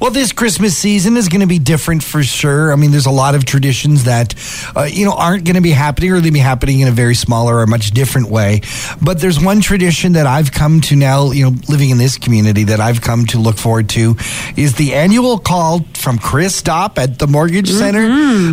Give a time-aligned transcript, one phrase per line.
[0.00, 2.72] Well, this Christmas season is going to be different for sure.
[2.72, 4.34] I mean, there's a lot of traditions that,
[4.74, 7.14] uh, you know, aren't going to be happening or they'll be happening in a very
[7.14, 8.62] smaller or much different way.
[9.02, 12.64] But there's one tradition that I've come to now, you know, living in this community
[12.64, 14.16] that I've come to look forward to
[14.56, 18.06] is the annual call from Chris Dopp at the Mortgage Center.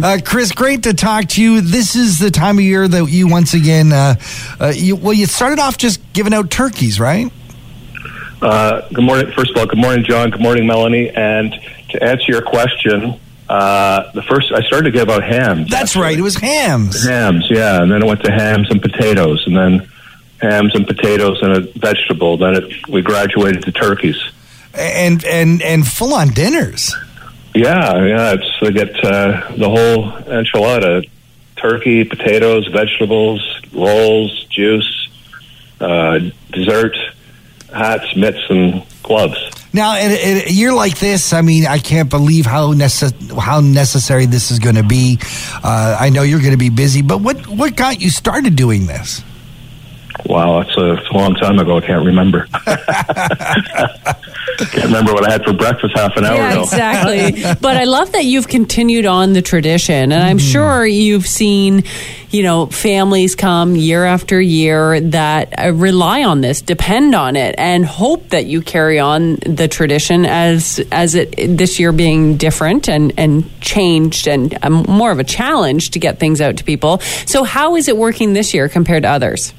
[0.03, 1.61] Uh, Chris, great to talk to you.
[1.61, 4.15] This is the time of year that you once again, uh,
[4.59, 7.31] uh, you, well, you started off just giving out turkeys, right?
[8.41, 9.31] Uh, good morning.
[9.31, 10.29] First of all, good morning, John.
[10.29, 11.09] Good morning, Melanie.
[11.09, 11.53] And
[11.89, 13.19] to answer your question,
[13.49, 15.69] uh, the first I started to give out hams.
[15.69, 16.17] That's right.
[16.17, 17.03] It was hams.
[17.05, 19.89] Hams, yeah, and then it went to hams and potatoes, and then
[20.41, 22.37] hams and potatoes and a vegetable.
[22.37, 24.21] Then it, we graduated to turkeys.
[24.73, 26.95] and and and full on dinners.
[27.55, 28.33] Yeah, yeah.
[28.33, 31.09] It's I get uh, the whole enchilada:
[31.55, 33.41] turkey, potatoes, vegetables,
[33.73, 35.09] rolls, juice,
[35.79, 36.19] uh,
[36.51, 36.95] dessert,
[37.77, 39.37] hats, mitts, and gloves.
[39.73, 43.59] Now, in, in a year like this, I mean, I can't believe how necess- how
[43.59, 45.19] necessary this is going to be.
[45.63, 48.87] Uh, I know you're going to be busy, but what what got you started doing
[48.87, 49.21] this?
[50.25, 51.77] Wow, that's it's a long time ago.
[51.77, 52.47] I can't remember.
[54.65, 56.61] can't remember what I had for breakfast half an hour Yeah, ago.
[56.63, 57.43] exactly.
[57.61, 61.83] but I love that you've continued on the tradition, and I'm sure you've seen,
[62.31, 67.55] you know, families come year after year that uh, rely on this, depend on it,
[67.57, 72.89] and hope that you carry on the tradition as as it this year being different
[72.89, 76.99] and and changed and um, more of a challenge to get things out to people.
[77.25, 79.53] So, how is it working this year compared to others?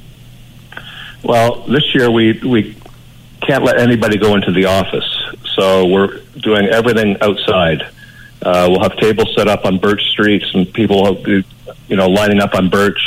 [1.23, 2.75] Well, this year we we
[3.49, 5.09] can't let anybody go into the office,
[5.57, 7.81] so we're doing everything outside.
[8.43, 11.43] Uh, we'll have tables set up on Birch Streets, and people, will be,
[11.89, 13.01] you know, lining up on Birch.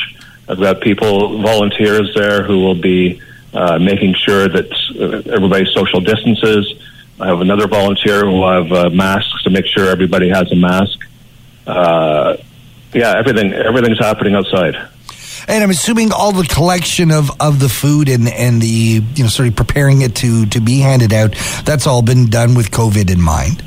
[0.49, 3.21] I've got people, volunteers there, who will be
[3.53, 6.73] uh, making sure that uh, everybody social distances.
[7.19, 10.55] I have another volunteer who will have uh, masks to make sure everybody has a
[10.55, 11.07] mask.
[11.67, 12.37] Uh,
[12.93, 14.75] yeah, everything everything's happening outside.
[15.47, 19.29] And I'm assuming all the collection of, of the food and, and the you know
[19.29, 21.35] sort of preparing it to to be handed out.
[21.65, 23.63] That's all been done with COVID in mind.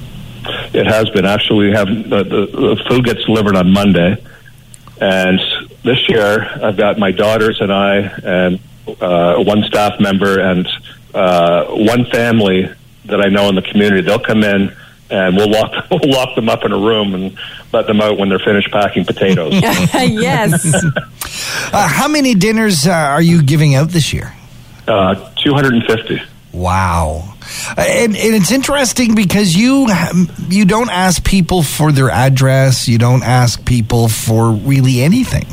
[0.72, 1.24] It has been.
[1.24, 4.22] Actually, we have the, the, the food gets delivered on Monday,
[5.00, 5.40] and
[5.82, 8.60] this year I've got my daughters and I and
[9.00, 10.68] uh, one staff member and
[11.14, 12.70] uh, one family
[13.06, 14.02] that I know in the community.
[14.02, 14.74] They'll come in
[15.10, 17.38] and we'll lock we'll lock them up in a room and
[17.72, 19.52] let them out when they're finished packing potatoes.
[19.94, 20.84] yes.
[21.72, 24.34] Uh, how many dinners uh, are you giving out this year?
[24.88, 26.20] uh, Two hundred and fifty.
[26.52, 27.34] Wow.
[27.76, 29.88] Uh, And, and it's interesting because you
[30.48, 32.88] you don't ask people for their address.
[32.88, 35.46] You don't ask people for really anything.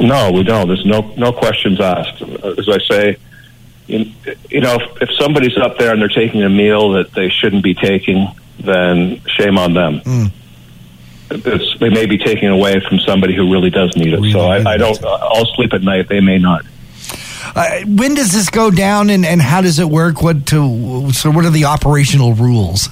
[0.00, 0.66] No, we don't.
[0.68, 2.22] There's no no questions asked.
[2.22, 3.16] As I say,
[3.86, 4.10] you,
[4.48, 7.62] you know, if, if somebody's up there and they're taking a meal that they shouldn't
[7.62, 8.28] be taking,
[8.60, 10.00] then shame on them.
[10.06, 10.30] It's,
[11.30, 14.32] they may be taking away from somebody who really does need it.
[14.32, 15.02] so I, I don't.
[15.04, 16.08] I'll sleep at night.
[16.08, 16.64] They may not.
[17.54, 20.22] Uh, when does this go down, and, and how does it work?
[20.22, 22.88] What to so what are the operational rules?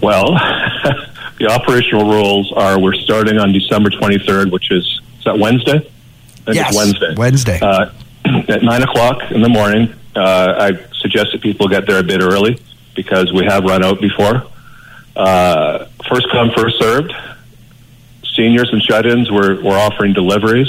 [0.00, 0.32] Well,
[1.38, 4.84] the operational rules are: we're starting on December 23rd, which is
[5.18, 5.76] is that Wednesday?
[5.76, 7.14] I think Yes, it's Wednesday.
[7.16, 7.58] Wednesday.
[7.60, 7.90] uh,
[8.48, 9.92] at nine o'clock in the morning.
[10.14, 12.60] Uh, I suggest that people get there a bit early
[12.94, 14.44] because we have run out before.
[15.14, 17.12] Uh, first come, first served.
[18.34, 20.68] Seniors and shut-ins, we're, we're offering deliveries,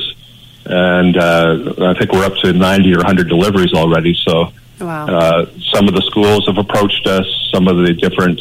[0.65, 4.15] and uh, I think we're up to ninety or hundred deliveries already.
[4.27, 5.07] So Wow.
[5.07, 7.25] uh, some of the schools have approached us.
[7.53, 8.39] Some of the different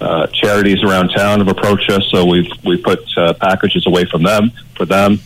[0.00, 2.04] uh, charities around town have approached us.
[2.10, 5.18] So we've we put uh, packages away from them for them.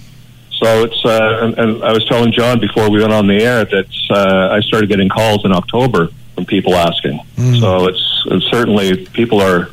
[0.52, 3.64] So it's uh, and, and I was telling John before we went on the air
[3.64, 7.20] that uh, I started getting calls in October from people asking.
[7.60, 9.68] So it's, it's certainly people are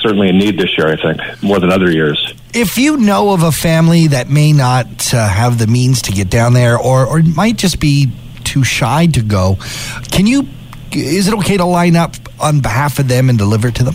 [0.00, 0.88] certainly in need this year.
[0.88, 2.34] I think more than other years.
[2.52, 6.30] if you know of a family that may not uh, have the means to get
[6.30, 8.12] down there, or or might just be
[8.44, 9.56] too shy to go,
[10.10, 10.46] can you?
[10.92, 13.94] Is it okay to line up on behalf of them and deliver to them?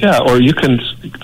[0.00, 0.78] Yeah, or you can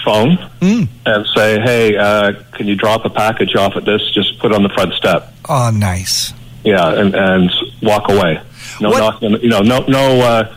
[0.05, 0.89] phone Mm.
[1.05, 4.01] and say, "Hey, uh, can you drop a package off at this?
[4.15, 6.33] Just put it on the front step." Oh, nice.
[6.65, 7.51] Yeah, and, and
[7.83, 8.41] walk away.
[8.81, 10.21] No, What- knocking, you know, no, no.
[10.21, 10.55] Uh,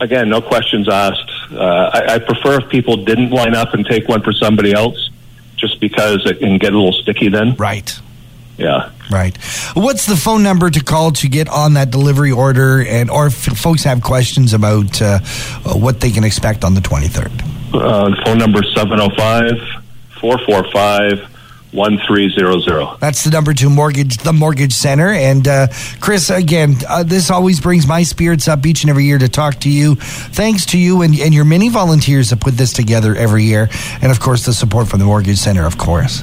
[0.00, 1.30] again, no questions asked.
[1.52, 5.10] Uh, I, I prefer if people didn't line up and take one for somebody else,
[5.56, 7.28] just because it can get a little sticky.
[7.28, 7.98] Then, Right.
[8.58, 8.90] yeah.
[9.10, 9.36] Right.
[9.74, 13.34] What's the phone number to call to get on that delivery order, and or if
[13.34, 15.20] folks have questions about uh,
[15.74, 17.30] what they can expect on the twenty third?
[17.72, 19.52] Uh, phone number is 705
[20.20, 21.35] 445
[21.76, 22.98] 1300.
[22.98, 25.10] That's the number two mortgage, the mortgage center.
[25.10, 25.68] And uh,
[26.00, 29.60] Chris, again, uh, this always brings my spirits up each and every year to talk
[29.60, 29.94] to you.
[29.96, 33.68] Thanks to you and, and your many volunteers that put this together every year.
[34.02, 36.22] And of course, the support from the mortgage center, of course.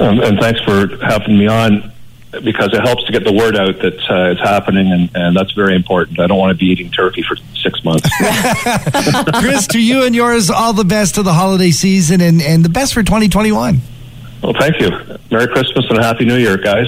[0.00, 1.92] Um, and thanks for having me on
[2.30, 5.52] because it helps to get the word out that uh, it's happening, and, and that's
[5.52, 6.20] very important.
[6.20, 8.08] I don't want to be eating turkey for six months.
[9.40, 12.68] Chris, to you and yours, all the best of the holiday season and, and the
[12.68, 13.80] best for 2021.
[14.48, 14.88] Well, thank you.
[15.30, 16.86] Merry Christmas and a Happy New Year, guys.